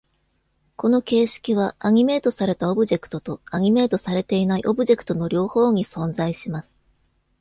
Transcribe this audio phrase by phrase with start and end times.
[0.77, 6.81] この形式は、アニメートされたオブジェクトとアニメートされていないオブジェクトの両方に存在します。